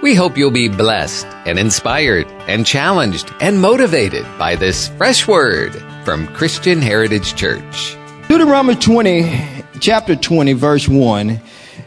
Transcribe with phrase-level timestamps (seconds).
[0.00, 5.74] We hope you'll be blessed and inspired and challenged and motivated by this fresh word
[6.04, 7.96] from Christian Heritage Church.
[8.28, 11.40] Deuteronomy 20, chapter 20, verse 1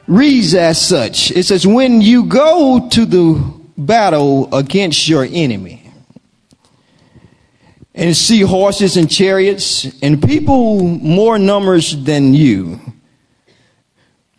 [0.07, 1.31] reads as such.
[1.31, 5.89] It says, When you go to the battle against your enemy
[7.95, 12.81] and see horses and chariots and people more numbers than you,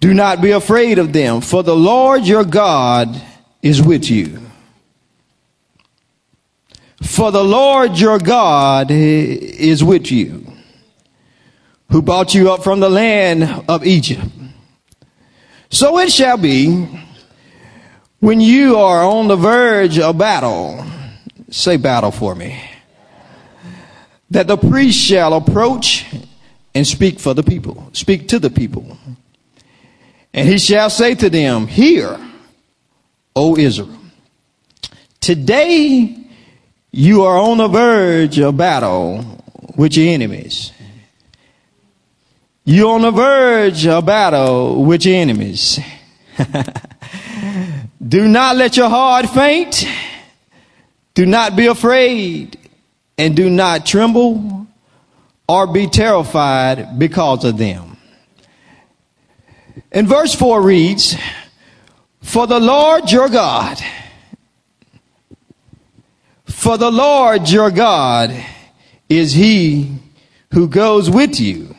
[0.00, 3.18] do not be afraid of them, for the Lord your God
[3.62, 4.40] is with you.
[7.00, 10.52] For the Lord your God is with you,
[11.90, 14.24] who brought you up from the land of Egypt.
[15.70, 16.88] So it shall be
[18.20, 20.84] when you are on the verge of battle,
[21.50, 22.62] say battle for me,
[24.30, 26.06] that the priest shall approach
[26.74, 28.96] and speak for the people, speak to the people.
[30.32, 32.18] And he shall say to them, Hear,
[33.34, 33.98] O Israel,
[35.20, 36.16] today
[36.90, 39.44] you are on the verge of battle
[39.76, 40.72] with your enemies.
[42.64, 45.80] You're on the verge of battle with your enemies.
[48.06, 49.86] Do not let your heart faint.
[51.14, 52.58] Do not be afraid
[53.18, 54.66] and do not tremble
[55.48, 57.96] or be terrified because of them.
[59.90, 61.16] And verse 4 reads,
[62.22, 63.78] For the Lord your God,
[66.46, 68.34] for the Lord your God
[69.08, 69.98] is he
[70.54, 71.76] who goes with you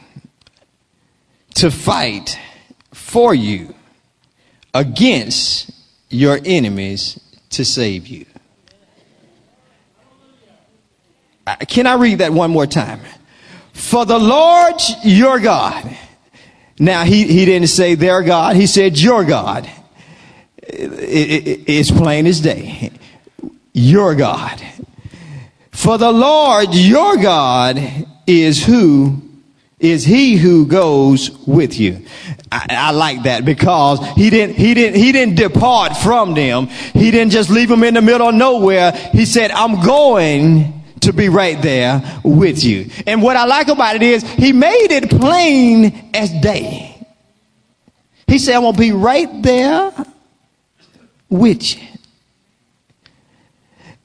[1.56, 2.38] to fight
[2.92, 3.74] for you
[4.74, 5.72] against
[6.10, 7.20] your enemies
[7.50, 8.26] to save you.
[11.48, 13.02] Uh, can I read that one more time?
[13.74, 15.98] For the Lord your God
[16.80, 19.70] now, he, he didn't say their God, he said your God.
[20.68, 22.92] It, it, it's plain as day.
[23.74, 24.62] Your God.
[25.72, 27.80] For the Lord your God
[28.28, 29.22] is who
[29.84, 32.06] is he who goes with you.
[32.50, 36.68] I, I, like that because he didn't, he didn't, he didn't depart from them.
[36.68, 38.94] He didn't just leave them in the middle of nowhere.
[39.12, 42.90] He said, I'm going to be right there with you.
[43.06, 47.06] And what I like about it is he made it plain as day.
[48.26, 49.92] He said, I'm going to be right there
[51.34, 51.88] with you.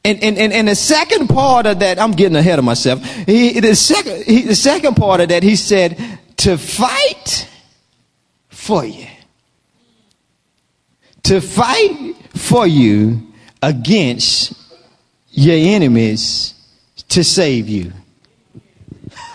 [0.04, 3.04] And, and, and, and the second part of that, I'm getting ahead of myself.
[3.04, 5.98] He, the, second, he, the second part of that, he said,
[6.38, 7.48] to fight
[8.48, 9.06] for you.
[11.24, 13.20] To fight for you
[13.62, 14.54] against
[15.30, 16.54] your enemies
[17.08, 17.92] to save you.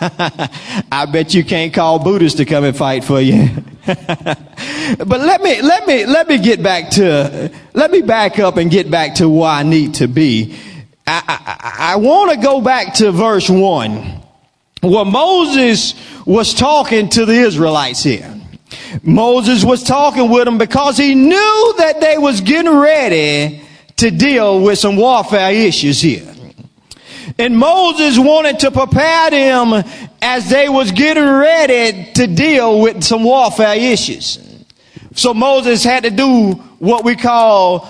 [0.00, 3.48] I bet you can't call Buddhists to come and fight for you.
[4.98, 8.70] but let me let me let me get back to let me back up and
[8.70, 10.56] get back to where I need to be.
[11.06, 14.22] I, I, I want to go back to verse one
[14.80, 15.94] where Moses
[16.26, 18.30] was talking to the Israelites here.
[19.02, 23.62] Moses was talking with them because he knew that they was getting ready
[23.96, 26.34] to deal with some warfare issues here.
[27.38, 29.84] And Moses wanted to prepare them
[30.22, 34.38] as they was getting ready to deal with some warfare issues.
[35.14, 37.88] So Moses had to do what we call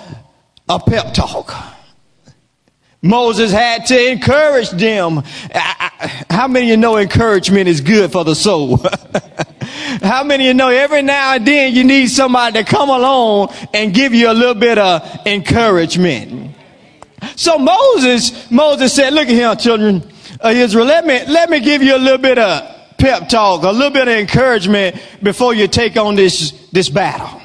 [0.69, 1.75] a pep talk.
[3.03, 5.23] Moses had to encourage them.
[6.31, 8.79] How many of you know encouragement is good for the soul?
[10.03, 13.53] How many of you know every now and then you need somebody to come along
[13.75, 16.57] and give you a little bit of encouragement?
[17.37, 20.11] So Moses, Moses said, look at here, children
[20.41, 22.74] of Israel, let me, let me give you a little bit of
[23.05, 27.39] pep talk, a little bit of encouragement before you take on this, this battle.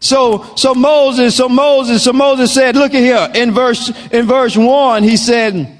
[0.00, 4.56] So, so Moses, so Moses, so Moses said, look at here, in verse, in verse
[4.56, 5.78] one, he said,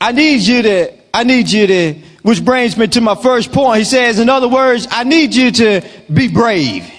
[0.00, 1.92] I need you to, I need you to,
[2.22, 3.80] which brings me to my first point.
[3.80, 6.90] He says, in other words, I need you to be brave.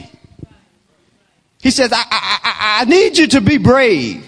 [1.63, 4.23] He says, I, I, I, I need you to be brave.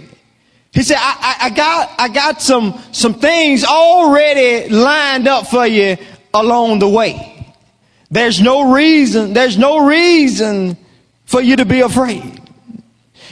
[0.71, 5.67] He said, I, I, I, got, I got some, some things already lined up for
[5.67, 5.97] you
[6.41, 7.55] along the way.
[8.09, 10.77] There's no reason, there's no reason
[11.25, 12.41] for you to be afraid.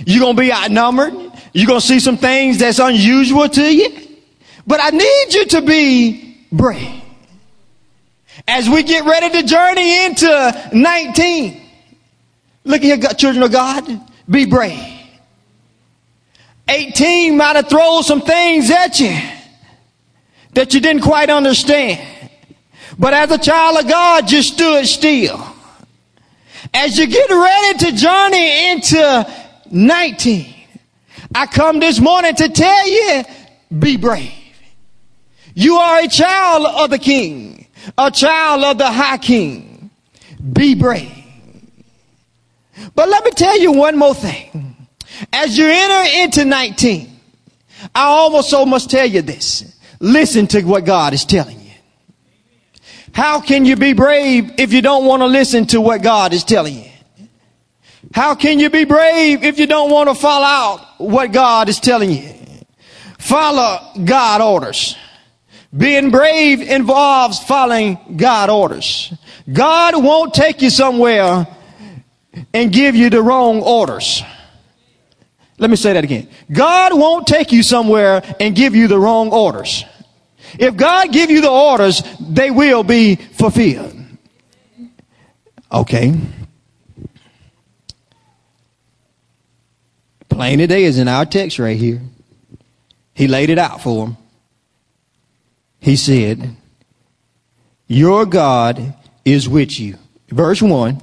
[0.05, 1.13] You're going to be outnumbered.
[1.53, 4.17] You're going to see some things that's unusual to you.
[4.67, 7.01] But I need you to be brave.
[8.47, 11.61] As we get ready to journey into 19,
[12.65, 13.87] look here, children of God,
[14.29, 14.95] be brave.
[16.67, 19.17] 18 might have thrown some things at you
[20.53, 22.14] that you didn't quite understand.
[22.97, 25.45] But as a child of God, you stood still.
[26.73, 29.33] As you get ready to journey into
[29.71, 30.55] 19,
[31.33, 33.23] I come this morning to tell you,
[33.77, 34.31] be brave.
[35.53, 39.89] You are a child of the king, a child of the high king.
[40.53, 41.11] Be brave.
[42.93, 44.75] But let me tell you one more thing.
[45.31, 47.19] As you enter into 19,
[47.93, 49.77] I almost so must tell you this.
[49.99, 51.64] Listen to what God is telling you.
[53.15, 56.43] How can you be brave if you don't want to listen to what God is
[56.43, 56.89] telling you?
[58.13, 61.79] How can you be brave if you don't want to follow out what God is
[61.79, 62.33] telling you?
[63.17, 64.97] Follow God orders.
[65.75, 69.13] Being brave involves following God orders.
[69.51, 71.47] God won't take you somewhere
[72.53, 74.23] and give you the wrong orders.
[75.57, 76.27] Let me say that again.
[76.51, 79.85] God won't take you somewhere and give you the wrong orders.
[80.57, 83.95] If God give you the orders, they will be fulfilled.
[85.71, 86.13] Okay.
[90.29, 92.01] Plain today is in our text right here.
[93.13, 94.17] He laid it out for him.
[95.79, 96.55] He said,
[97.87, 99.97] Your God is with you.
[100.29, 101.01] Verse 1.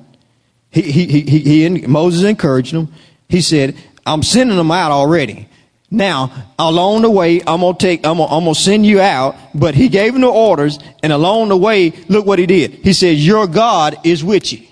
[0.71, 2.93] He, he, he, he, Moses encouraged him.
[3.29, 5.49] He said, I'm sending them out already.
[5.93, 9.75] Now, along the way, I'm gonna take, I'm gonna, I'm gonna send you out, but
[9.75, 12.73] he gave him the orders, and along the way, look what he did.
[12.73, 14.67] He said, your God is with you.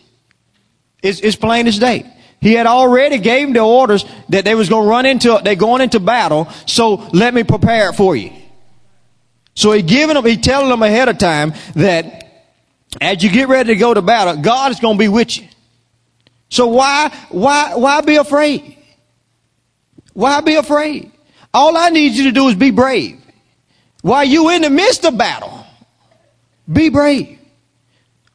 [1.02, 2.10] It's, it's plain as day.
[2.40, 5.82] He had already gave him the orders that they was gonna run into, they going
[5.82, 8.32] into battle, so let me prepare it for you.
[9.54, 12.48] So he giving them, he telling them ahead of time that
[12.98, 15.46] as you get ready to go to battle, God is gonna be with you.
[16.48, 18.78] So why, why, why be afraid?
[20.20, 21.10] Why be afraid?
[21.54, 23.18] All I need you to do is be brave.
[24.02, 25.64] While you in the midst of battle,
[26.70, 27.38] be brave.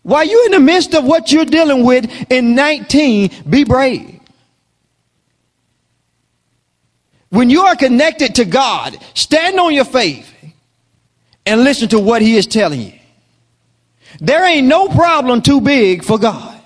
[0.02, 4.20] While you in the midst of what you're dealing with in 19, be brave.
[7.30, 10.34] When you are connected to God, stand on your faith
[11.46, 12.94] and listen to what he is telling you.
[14.20, 16.60] There ain't no problem too big for God.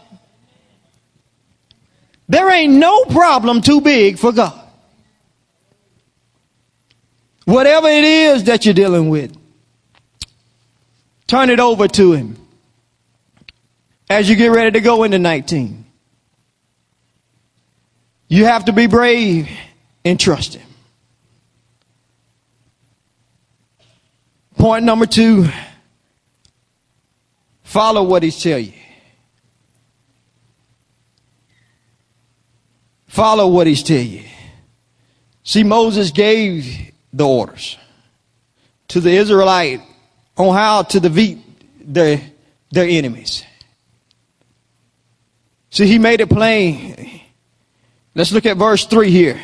[2.29, 4.67] There ain't no problem too big for God.
[7.49, 9.35] Whatever it is that you're dealing with,
[11.25, 12.37] turn it over to Him
[14.07, 15.83] as you get ready to go into 19.
[18.27, 19.49] You have to be brave
[20.05, 20.67] and trust Him.
[24.55, 25.47] Point number two
[27.63, 28.73] follow what He's telling you.
[33.07, 34.23] Follow what He's telling you.
[35.41, 37.77] See, Moses gave the orders
[38.89, 39.81] to the Israelite
[40.37, 41.37] on how to defeat
[41.81, 42.21] their,
[42.71, 43.43] their enemies.
[45.69, 47.21] See, he made it plain.
[48.15, 49.39] Let's look at verse 3 here.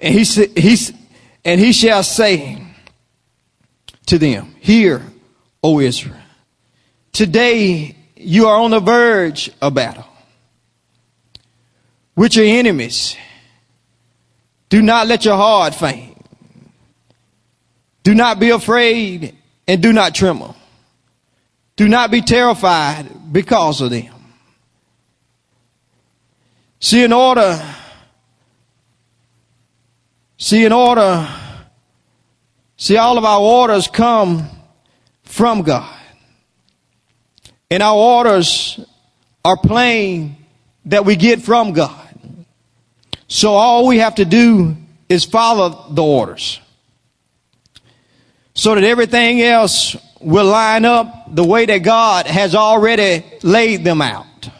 [0.00, 0.24] And he,
[0.56, 0.92] he's,
[1.44, 2.66] and he shall say
[4.06, 5.02] to them, Hear,
[5.62, 6.16] O Israel,
[7.12, 10.06] today you are on the verge of battle
[12.16, 13.16] with your enemies
[14.72, 16.16] do not let your heart faint.
[18.04, 19.36] Do not be afraid
[19.68, 20.56] and do not tremble.
[21.76, 24.14] Do not be terrified because of them.
[26.80, 27.62] See, in order,
[30.38, 31.28] see, in order,
[32.78, 34.48] see, all of our orders come
[35.22, 36.00] from God.
[37.70, 38.80] And our orders
[39.44, 40.38] are plain
[40.86, 42.01] that we get from God.
[43.32, 44.76] So all we have to do
[45.08, 46.60] is follow the orders.
[48.52, 54.02] So that everything else will line up the way that God has already laid them
[54.02, 54.50] out.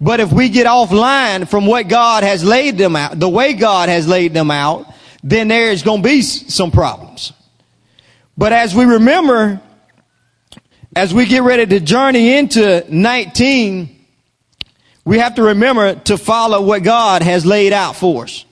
[0.00, 3.88] But if we get offline from what God has laid them out, the way God
[3.88, 7.32] has laid them out, then there's going to be some problems.
[8.36, 9.60] But as we remember,
[10.96, 13.93] as we get ready to journey into 19,
[15.04, 18.44] we have to remember to follow what God has laid out for us.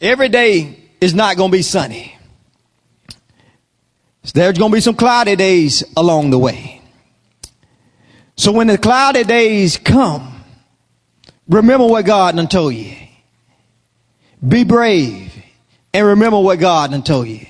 [0.00, 2.16] Every day is not going to be sunny.
[4.34, 6.80] There's going to be some cloudy days along the way.
[8.36, 10.42] So when the cloudy days come,
[11.48, 12.96] remember what God done told you.
[14.46, 15.32] Be brave
[15.92, 17.46] and remember what God done told you.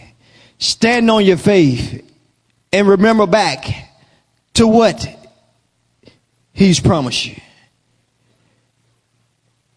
[0.58, 2.06] Stand on your faith
[2.72, 3.91] and remember back
[4.54, 5.06] to what
[6.52, 7.36] he's promised you.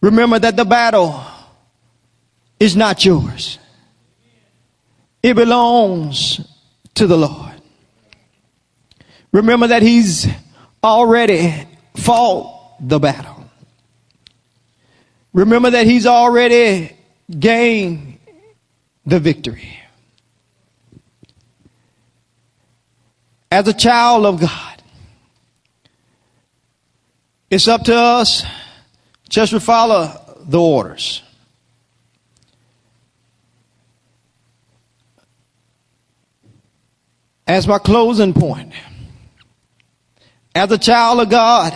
[0.00, 1.20] Remember that the battle
[2.60, 3.58] is not yours.
[5.22, 6.40] It belongs
[6.94, 7.60] to the Lord.
[9.32, 10.26] Remember that he's
[10.82, 11.66] already
[11.96, 13.50] fought the battle.
[15.32, 16.96] remember that he's already
[17.38, 18.18] gained
[19.04, 19.78] the victory.
[23.50, 24.65] As a child of God,
[27.50, 28.42] it's up to us
[29.28, 31.22] just to follow the orders.
[37.46, 38.72] As my closing point,
[40.54, 41.72] as a child of God,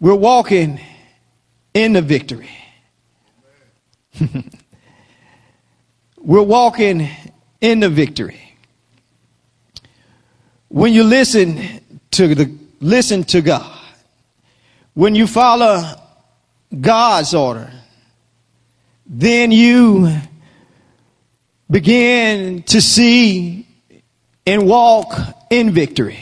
[0.00, 0.80] we're walking
[1.74, 2.48] in the victory.
[6.18, 7.08] we're walking
[7.60, 8.56] in the victory.
[10.68, 11.80] When you listen
[12.12, 13.78] to the listen to God,
[14.94, 15.82] when you follow
[16.78, 17.70] God's order,
[19.06, 20.14] then you
[21.70, 23.66] begin to see
[24.44, 25.14] and walk
[25.48, 26.18] in victory.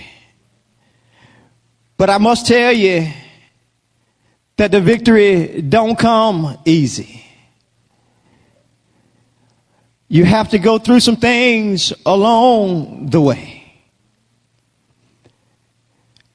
[1.97, 3.11] But I must tell you
[4.57, 7.25] that the victory don't come easy.
[10.09, 13.50] You have to go through some things along the way.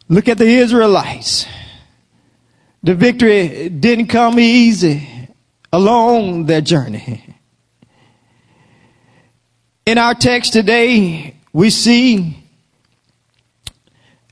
[0.08, 1.48] Look at the Israelites.
[2.84, 5.08] The victory didn't come easy
[5.74, 7.24] along their journey.
[9.86, 12.38] In our text today, we see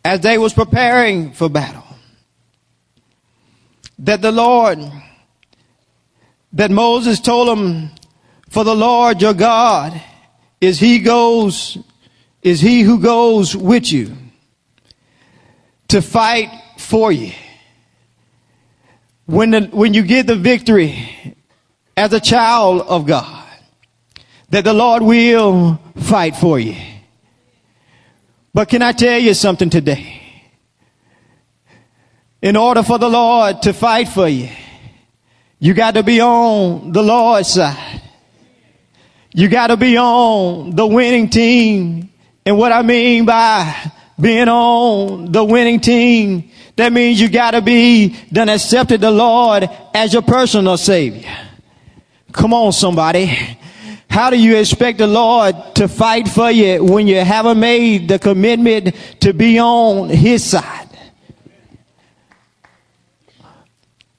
[0.05, 1.83] as they was preparing for battle
[3.99, 4.79] that the Lord,
[6.51, 7.89] that Moses told them,
[8.49, 9.99] for the Lord your God
[10.61, 11.77] is he goes,
[12.43, 14.15] is he who goes with you
[15.93, 17.31] to fight for you.
[19.27, 21.37] When the, when you get the victory
[21.95, 23.47] as a child of God,
[24.49, 26.75] that the Lord will fight for you.
[28.55, 30.19] But can I tell you something today?
[32.41, 34.49] In order for the Lord to fight for you,
[35.59, 38.01] you got to be on the Lord's side.
[39.31, 42.11] You got to be on the winning team.
[42.47, 47.61] And what I mean by being on the winning team, that means you got to
[47.61, 51.29] be done accepted the Lord as your personal savior.
[52.31, 53.25] Come on, somebody.
[54.09, 58.19] How do you expect the Lord to fight for you when you haven't made the
[58.19, 60.87] commitment to be on His side?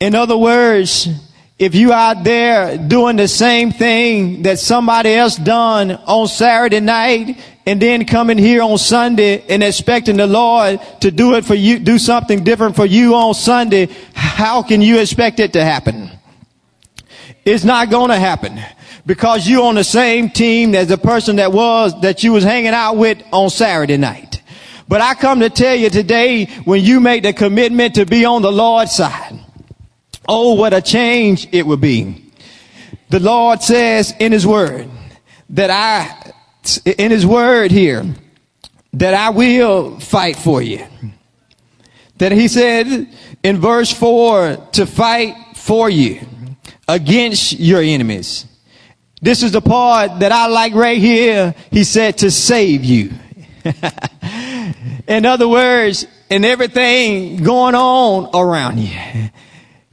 [0.00, 1.08] In other words,
[1.58, 7.38] if you out there doing the same thing that somebody else done on Saturday night
[7.64, 11.78] and then coming here on Sunday and expecting the Lord to do it for you,
[11.78, 16.10] do something different for you on Sunday, how can you expect it to happen?
[17.44, 18.58] It's not going to happen
[19.06, 22.74] because you're on the same team as the person that was, that you was hanging
[22.74, 24.42] out with on Saturday night.
[24.88, 28.42] But I come to tell you today, when you make the commitment to be on
[28.42, 29.43] the Lord's side,
[30.28, 32.32] oh, what a change it will be.
[33.10, 34.88] The Lord says in His Word
[35.50, 36.32] that I,
[36.84, 38.04] in His Word here,
[38.94, 40.84] that I will fight for you.
[42.18, 43.08] That He said
[43.42, 46.20] in verse 4 to fight for you
[46.88, 48.46] against your enemies.
[49.20, 51.54] This is the part that I like right here.
[51.70, 53.10] He said to save you.
[55.08, 59.30] in other words, in everything going on around you.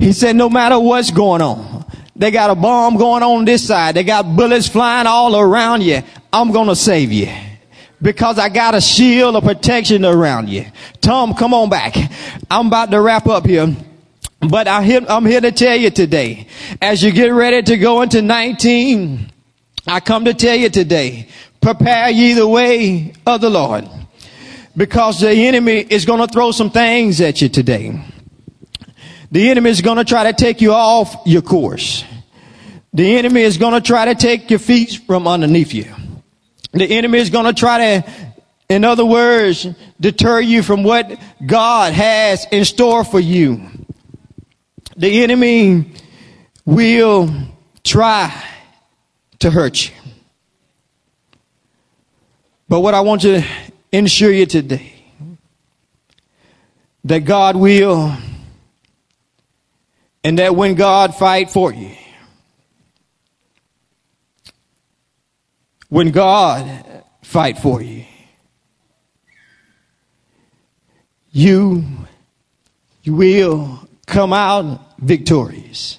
[0.02, 3.96] He said, no matter what's going on, they got a bomb going on this side.
[3.96, 6.02] They got bullets flying all around you.
[6.34, 7.32] I'm going to save you
[8.02, 10.66] because I got a shield of protection around you.
[11.02, 11.96] Tom, come on back.
[12.50, 13.76] I'm about to wrap up here.
[14.40, 16.48] But I'm here, I'm here to tell you today,
[16.82, 19.32] as you get ready to go into 19,
[19.86, 21.28] I come to tell you today,
[21.62, 23.88] prepare ye the way of the Lord.
[24.76, 28.04] Because the enemy is going to throw some things at you today.
[29.32, 32.04] The enemy is going to try to take you off your course.
[32.94, 35.94] The enemy is going to try to take your feet from underneath you.
[36.74, 38.12] The enemy is going to try to,
[38.70, 39.68] in other words,
[40.00, 43.70] deter you from what God has in store for you.
[44.98, 45.94] The enemy
[46.66, 47.34] will
[47.84, 48.44] try
[49.40, 49.96] to hurt you.
[52.68, 53.44] But what I want to
[53.92, 54.94] ensure you today,
[57.04, 58.16] that God will,
[60.24, 61.96] and that when God fight for you,
[65.90, 68.06] when God fight for you,
[71.32, 71.84] you,
[73.04, 75.98] you will come out victorious.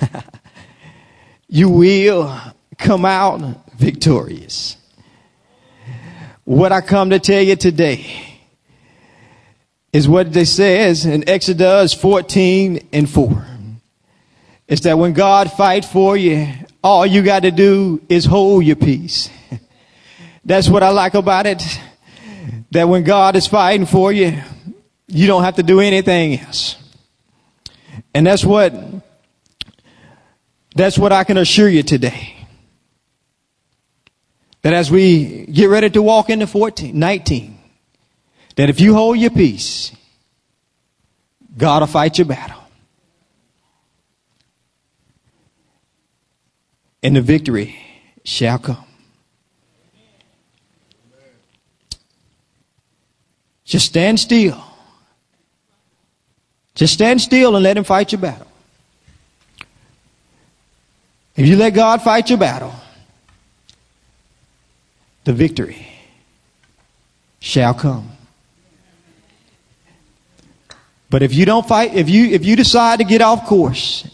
[1.48, 2.40] you will
[2.78, 4.76] come out victorious.
[6.44, 8.31] What I come to tell you today
[9.92, 13.46] is what it says in Exodus 14 and 4.
[14.66, 16.48] It's that when God fight for you,
[16.82, 19.28] all you got to do is hold your peace.
[20.44, 21.62] That's what I like about it.
[22.70, 24.40] That when God is fighting for you,
[25.08, 26.76] you don't have to do anything else.
[28.14, 28.74] And that's what,
[30.74, 32.46] that's what I can assure you today.
[34.62, 37.58] That as we get ready to walk into 14, 19,
[38.56, 39.92] that if you hold your peace,
[41.56, 42.62] God will fight your battle.
[47.02, 47.76] And the victory
[48.24, 48.84] shall come.
[53.64, 54.62] Just stand still.
[56.74, 58.46] Just stand still and let Him fight your battle.
[61.34, 62.74] If you let God fight your battle,
[65.24, 65.86] the victory
[67.40, 68.10] shall come.
[71.12, 74.08] But if you don't fight, if you, if you decide to get off course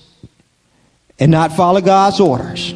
[1.20, 2.74] and not follow God's orders,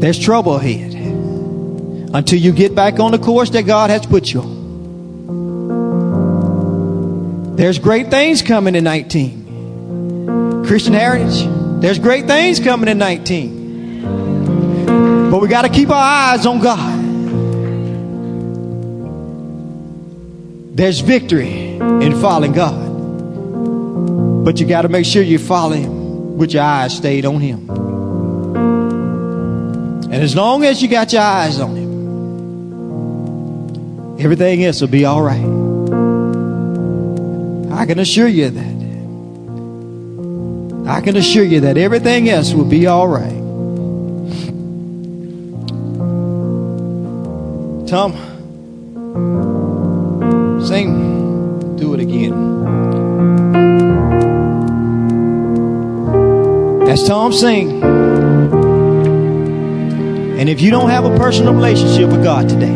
[0.00, 4.42] there's trouble ahead until you get back on the course that God has put you
[4.42, 4.54] on.
[7.56, 10.62] There's great things coming in 19.
[10.66, 11.48] Christian Heritage,
[11.80, 15.30] there's great things coming in 19.
[15.32, 17.02] But we got to keep our eyes on God.
[20.76, 22.94] There's victory in following God.
[24.44, 27.70] But you got to make sure you follow Him with your eyes stayed on Him.
[30.12, 31.94] And as long as you got your eyes on Him,
[34.20, 35.44] everything else will be all right.
[37.72, 38.74] I can assure you that.
[40.86, 43.40] I can assure you that everything else will be all right.
[47.88, 48.12] Tom,
[50.66, 51.23] sing,
[56.88, 57.82] As Tom sing,
[60.38, 62.74] and if you don't have a personal relationship with God today,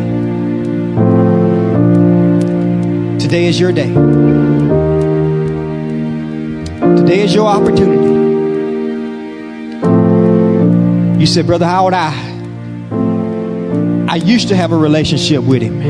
[3.18, 3.92] today is your day.
[6.97, 8.09] Today is your opportunity.
[11.21, 12.12] You said, Brother Howard, I,
[14.09, 15.83] I used to have a relationship with him.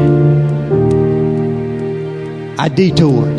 [2.58, 3.38] I detoured.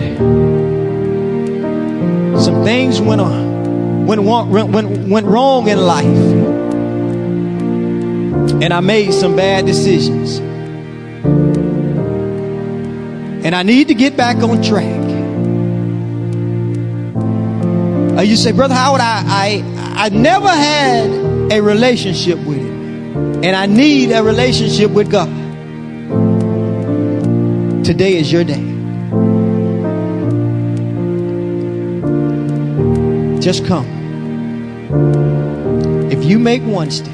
[2.39, 3.48] Some things went on,
[4.17, 6.05] went, went, went wrong in life.
[8.61, 10.39] And I made some bad decisions.
[13.45, 14.99] And I need to get back on track.
[18.17, 23.43] Uh, you say, Brother Howard, I, I, I never had a relationship with Him.
[23.43, 25.29] And I need a relationship with God.
[27.85, 28.65] Today is your day.
[33.39, 33.98] Just come.
[34.91, 37.13] If you make one step,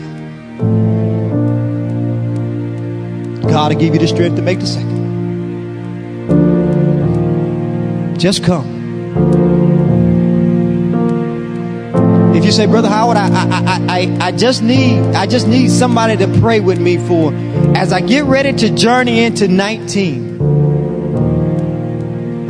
[3.50, 4.96] God will give you the strength to make the second.
[8.18, 8.76] Just come.
[12.34, 16.16] If you say, Brother Howard, I, I, I, I, just need I just need somebody
[16.18, 17.34] to pray with me for
[17.76, 20.40] as I get ready to journey into 19.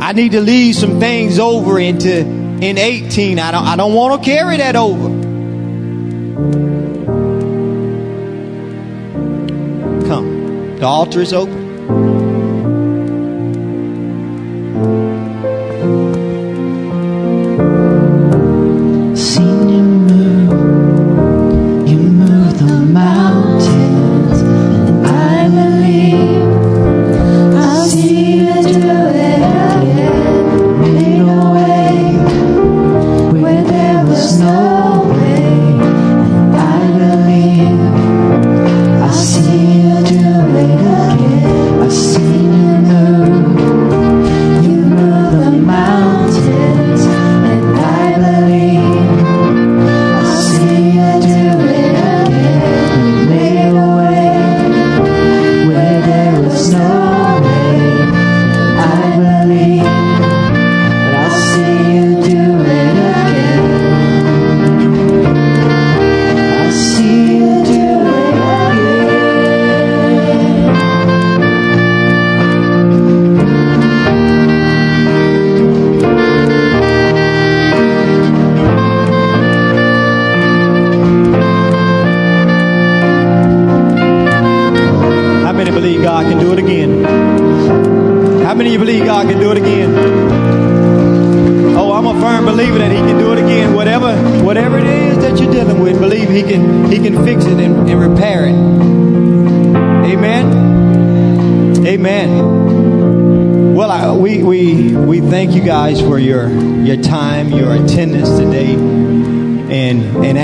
[0.00, 3.40] I need to leave some things over into in 18.
[3.40, 5.15] I don't I don't want to carry that over.
[10.86, 11.65] The altar is open.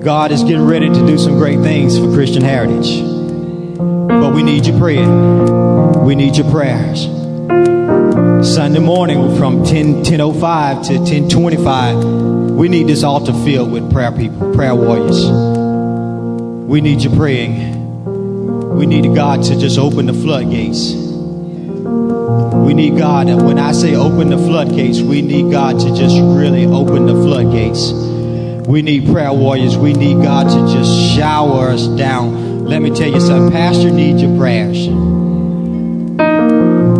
[0.03, 3.01] God is getting ready to do some great things for Christian Heritage.
[3.79, 5.09] But we need your prayer.
[6.03, 7.07] We need your prayers.
[8.47, 14.51] Sunday morning from 10, 10.05 to 10.25, we need this altar filled with prayer people,
[14.55, 15.29] prayer warriors.
[16.67, 18.75] We need you praying.
[18.75, 20.93] We need God to just open the floodgates.
[22.65, 26.15] We need God, and when I say open the floodgates, we need God to just
[26.19, 27.91] really open the floodgates.
[28.67, 29.77] We need prayer warriors.
[29.77, 32.65] We need God to just shower us down.
[32.65, 33.51] Let me tell you something.
[33.51, 34.87] Pastor needs your prayers.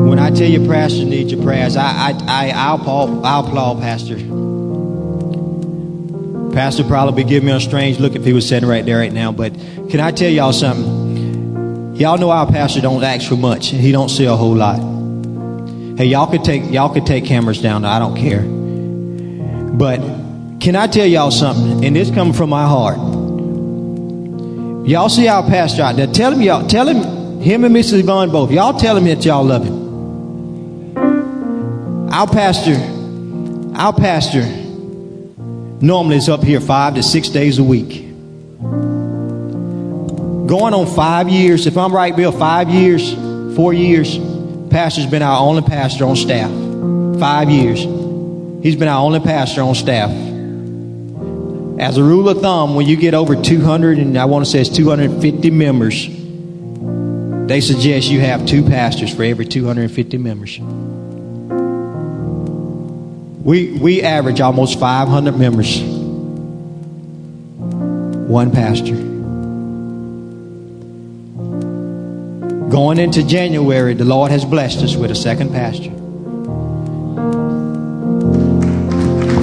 [0.07, 4.36] When I tell you Pastor needs your prayers, I, I, I, I'll, I'll applaud Pastor.
[6.57, 9.31] Pastor probably give me a strange look if he was sitting right there right now.
[9.31, 9.53] But
[9.91, 11.95] can I tell y'all something?
[11.95, 13.67] Y'all know our pastor don't ask for much.
[13.67, 14.79] He don't say a whole lot.
[15.99, 17.85] Hey, y'all could take y'all could take cameras down.
[17.85, 18.41] I don't care.
[18.41, 19.99] But
[20.59, 21.85] can I tell y'all something?
[21.85, 22.97] And this coming from my heart.
[24.87, 26.07] Y'all see our pastor out there.
[26.07, 27.99] Tell him y'all tell him him and Mrs.
[27.99, 28.49] Yvonne both.
[28.49, 29.77] Y'all tell him that y'all love him.
[32.11, 32.77] Our pastor,
[33.75, 34.66] our pastor
[35.81, 38.03] normally is up here five to six days a week.
[40.47, 43.13] Going on five years, if I'm right, Bill, five years,
[43.55, 44.17] four years,
[44.69, 46.49] pastor's been our only pastor on staff.
[47.19, 47.79] Five years.
[48.63, 50.09] He's been our only pastor on staff.
[51.79, 54.61] As a rule of thumb, when you get over 200, and I want to say
[54.61, 56.07] it's 250 members,
[57.47, 60.59] they suggest you have two pastors for every 250 members.
[63.47, 65.79] We, we average almost 500 members,
[68.29, 68.93] one pastor.
[72.69, 75.91] Going into January, the Lord has blessed us with a second pastor.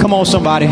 [0.03, 0.67] Come on, somebody.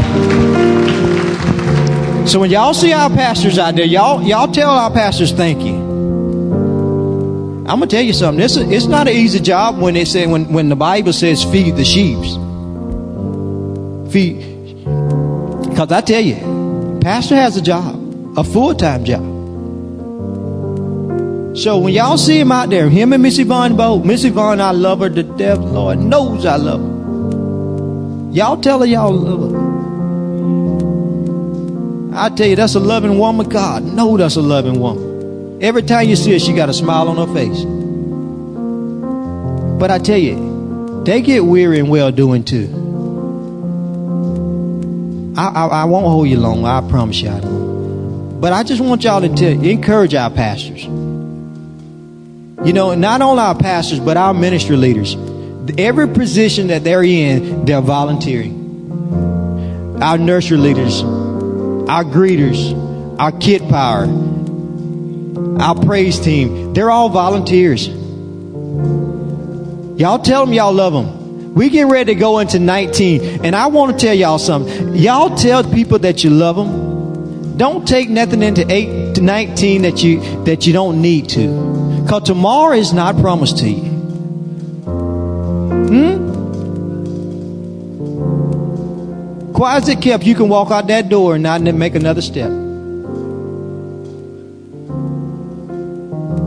[2.28, 5.76] So when y'all see our pastors out there, y'all y'all tell our pastors thank you.
[7.66, 8.42] I'm gonna tell you something.
[8.42, 11.42] This is, it's not an easy job when they say when, when the Bible says
[11.42, 12.41] feed the sheep.
[14.12, 19.22] Because I tell you, pastor has a job, a full time job.
[21.56, 24.70] So when y'all see him out there, him and Missy Yvonne both, Missy Yvonne, I
[24.72, 25.58] love her to death.
[25.58, 28.32] Lord knows I love her.
[28.32, 29.72] Y'all tell her y'all love her.
[32.14, 33.48] I tell you, that's a loving woman.
[33.48, 35.58] God, know that's a loving woman.
[35.62, 37.64] Every time you see her, she got a smile on her face.
[39.78, 42.81] But I tell you, they get weary and well doing too.
[45.36, 46.64] I, I, I won't hold you long.
[46.64, 48.40] I promise you I don't.
[48.40, 50.84] But I just want y'all to tell, encourage our pastors.
[50.84, 55.16] You know, not only our pastors, but our ministry leaders.
[55.78, 58.60] Every position that they're in, they're volunteering.
[60.02, 64.06] Our nursery leaders, our greeters, our kid power,
[65.62, 67.88] our praise team, they're all volunteers.
[69.98, 71.21] Y'all tell them y'all love them.
[71.54, 74.94] We get ready to go into 19, and I want to tell y'all something.
[74.96, 77.58] Y'all tell people that you love them.
[77.58, 82.02] Don't take nothing into 8 to 19 that you that you don't need to.
[82.02, 83.82] Because tomorrow is not promised to you.
[85.92, 86.32] Hmm?
[89.52, 92.50] Quiet as it kept, you can walk out that door and not make another step.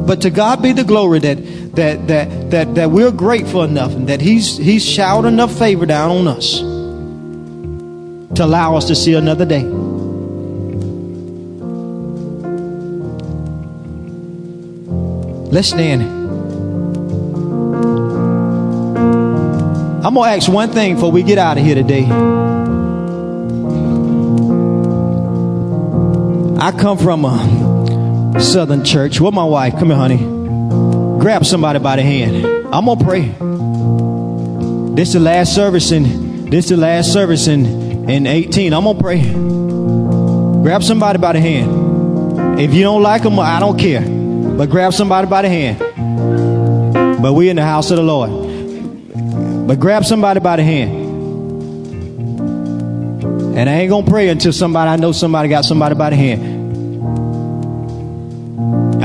[0.06, 1.38] But to God be the glory that
[1.76, 6.12] that that that, that we're grateful enough and that He's He's showered enough favor down
[6.12, 6.60] on us
[8.38, 9.63] to allow us to see another day.
[15.52, 16.02] Let's stand.
[20.06, 22.04] I'm to ask one thing before we get out of here today.
[26.60, 27.64] I come from a
[28.39, 29.19] southern church.
[29.19, 30.17] With my wife, come here, honey.
[31.19, 32.45] Grab somebody by the hand.
[32.74, 33.21] I'm to pray.
[34.95, 38.71] This is the last service in this is the last service in, in 18.
[38.74, 39.21] I'm to pray.
[40.62, 42.60] Grab somebody by the hand.
[42.60, 44.02] If you don't like them, I don't care.
[44.02, 47.21] But grab somebody by the hand.
[47.21, 49.67] But we in the house of the Lord.
[49.67, 51.04] But grab somebody by the hand.
[53.58, 56.55] And I ain't gonna pray until somebody I know somebody got somebody by the hand.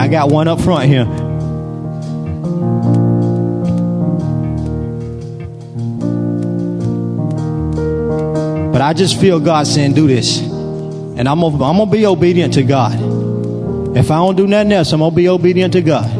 [0.00, 1.04] I got one up front here.
[8.72, 10.40] But I just feel God saying, do this.
[10.40, 12.94] And I'm gonna, I'm gonna be obedient to God.
[13.94, 16.10] If I don't do nothing else, I'm gonna be obedient to God.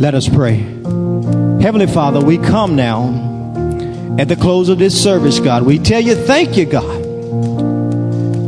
[0.00, 0.56] Let us pray.
[0.56, 5.62] Heavenly Father, we come now at the close of this service, God.
[5.62, 7.01] We tell you, thank you, God.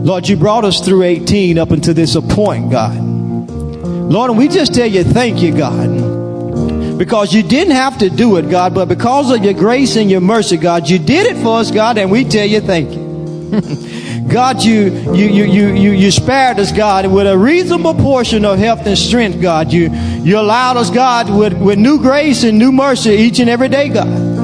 [0.04, 2.94] Lord, you brought us through 18 up until this point, God.
[3.00, 6.98] Lord, and we just tell you, thank you, God.
[6.98, 10.20] Because you didn't have to do it, God, but because of your grace and your
[10.20, 14.28] mercy, God, you did it for us, God, and we tell you, thank you.
[14.28, 18.58] God, you, you, you, you, you, you spared us, God, with a reasonable portion of
[18.58, 19.72] health and strength, God.
[19.72, 23.70] You, you allowed us, God, with, with new grace and new mercy each and every
[23.70, 24.43] day, God.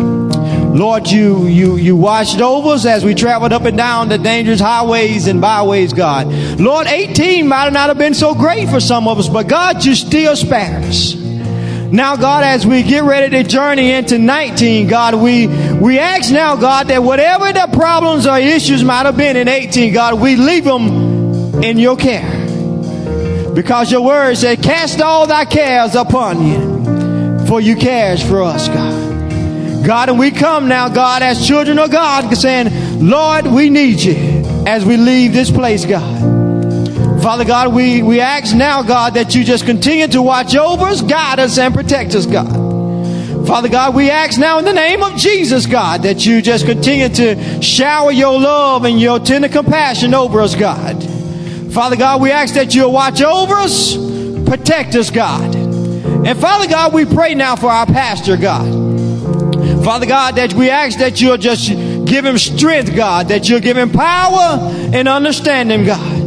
[0.74, 4.61] Lord, you, you, you watched over us as we traveled up and down the dangerous
[4.61, 6.28] highways and byways, God.
[6.61, 9.96] Lord, 18 might not have been so great for some of us, but God, you
[9.96, 11.14] still spared us.
[11.92, 16.54] Now, God, as we get ready to journey into 19, God, we, we ask now,
[16.54, 20.64] God, that whatever the problems or issues might have been in 18, God, we leave
[20.64, 22.46] them in your care.
[23.54, 28.68] Because your word said, cast all thy cares upon you, for you cares for us,
[28.68, 28.99] God.
[29.86, 34.14] God, and we come now, God, as children of God, saying, Lord, we need you
[34.66, 37.22] as we leave this place, God.
[37.22, 41.02] Father God, we, we ask now, God, that you just continue to watch over us,
[41.02, 43.46] guide us, and protect us, God.
[43.46, 47.08] Father God, we ask now in the name of Jesus, God, that you just continue
[47.08, 51.02] to shower your love and your tender compassion over us, God.
[51.72, 53.96] Father God, we ask that you'll watch over us,
[54.46, 55.54] protect us, God.
[55.54, 58.89] And Father God, we pray now for our pastor, God.
[59.84, 63.76] Father God, that we ask that you'll just give him strength, God, that you'll give
[63.76, 64.58] him power
[64.92, 66.20] and understanding, God.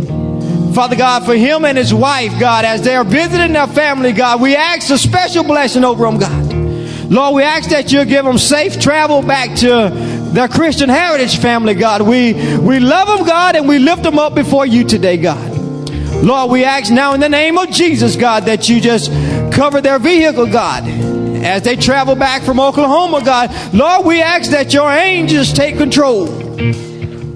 [0.73, 4.41] Father God, for him and his wife, God, as they are visiting their family, God,
[4.41, 7.11] we ask a special blessing over them, God.
[7.11, 9.91] Lord, we ask that you'll give them safe travel back to
[10.33, 12.01] their Christian heritage family, God.
[12.01, 15.53] We, we love them, God, and we lift them up before you today, God.
[16.23, 19.11] Lord, we ask now in the name of Jesus, God, that you just
[19.51, 20.83] cover their vehicle, God,
[21.43, 23.51] as they travel back from Oklahoma, God.
[23.73, 26.25] Lord, we ask that your angels take control.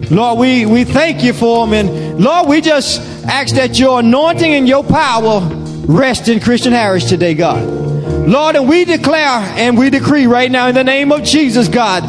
[0.10, 1.74] Lord, we, we thank you for them.
[1.74, 5.42] And Lord, we just ask that your anointing and your power
[5.86, 7.64] rest in Christian Heritage today, God.
[8.28, 12.04] Lord, and we declare and we decree right now in the name of Jesus, God,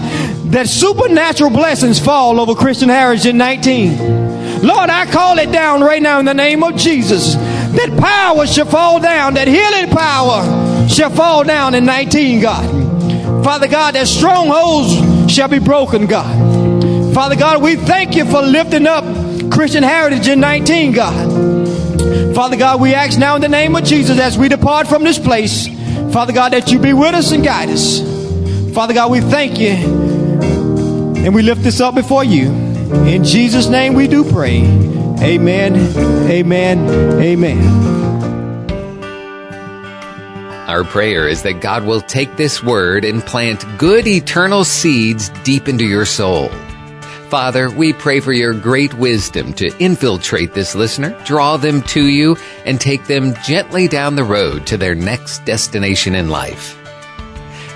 [0.53, 4.63] that supernatural blessings fall over Christian Heritage in 19.
[4.63, 7.35] Lord, I call it down right now in the name of Jesus.
[7.35, 13.45] That power shall fall down, that healing power shall fall down in 19, God.
[13.45, 17.15] Father God, that strongholds shall be broken, God.
[17.15, 19.05] Father God, we thank you for lifting up
[19.51, 22.35] Christian Heritage in 19, God.
[22.35, 25.19] Father God, we ask now in the name of Jesus as we depart from this
[25.19, 25.67] place,
[26.13, 28.01] Father God, that you be with us and guide us.
[28.73, 32.51] Father God, we thank you and we lift this up before you.
[32.51, 34.61] In Jesus' name we do pray.
[35.21, 35.75] Amen,
[36.31, 36.89] amen,
[37.21, 38.08] amen.
[40.69, 45.67] Our prayer is that God will take this word and plant good eternal seeds deep
[45.67, 46.51] into your soul.
[47.31, 52.37] Father, we pray for your great wisdom to infiltrate this listener, draw them to you,
[52.67, 56.77] and take them gently down the road to their next destination in life.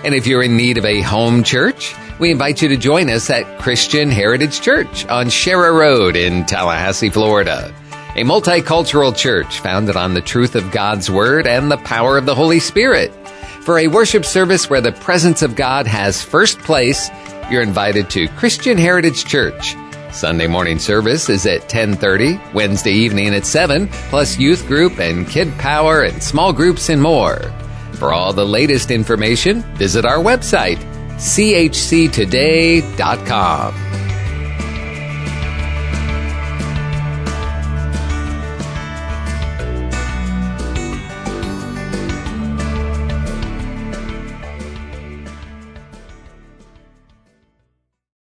[0.04, 3.30] And if you're in need of a home church, we invite you to join us
[3.30, 7.74] at Christian Heritage Church on Sharer Road in Tallahassee, Florida.
[8.14, 12.34] A multicultural church founded on the truth of God's Word and the power of the
[12.34, 13.10] Holy Spirit.
[13.62, 17.08] For a worship service where the presence of God has first place,
[17.50, 19.74] you're invited to Christian Heritage Church.
[20.12, 25.50] Sunday morning service is at 10:30, Wednesday evening at 7, plus youth group and kid
[25.56, 27.40] power and small groups and more.
[27.94, 30.84] For all the latest information, visit our website
[31.16, 32.32] chctoday.com.